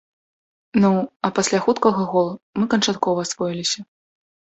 Ну 0.81 0.91
а 1.29 1.31
пасля 1.41 1.59
хуткага 1.67 2.09
гола 2.17 2.33
мы 2.63 2.69
канчаткова 2.75 3.19
асвоіліся. 3.31 3.79